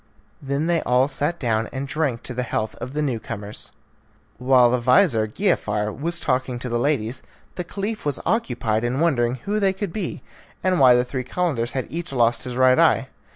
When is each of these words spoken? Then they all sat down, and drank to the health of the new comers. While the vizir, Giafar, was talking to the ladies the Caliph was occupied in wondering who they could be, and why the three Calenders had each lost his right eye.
Then 0.41 0.65
they 0.65 0.81
all 0.81 1.07
sat 1.07 1.39
down, 1.39 1.69
and 1.71 1.87
drank 1.87 2.23
to 2.23 2.33
the 2.33 2.41
health 2.41 2.73
of 2.81 2.93
the 2.93 3.03
new 3.03 3.19
comers. 3.19 3.71
While 4.39 4.71
the 4.71 4.79
vizir, 4.79 5.27
Giafar, 5.27 5.93
was 5.93 6.19
talking 6.19 6.57
to 6.57 6.69
the 6.69 6.79
ladies 6.79 7.21
the 7.53 7.63
Caliph 7.63 8.03
was 8.03 8.19
occupied 8.25 8.83
in 8.83 8.99
wondering 8.99 9.35
who 9.45 9.59
they 9.59 9.73
could 9.73 9.93
be, 9.93 10.23
and 10.63 10.79
why 10.79 10.95
the 10.95 11.05
three 11.05 11.23
Calenders 11.23 11.73
had 11.73 11.85
each 11.91 12.11
lost 12.11 12.45
his 12.45 12.55
right 12.55 12.79
eye. 12.79 13.09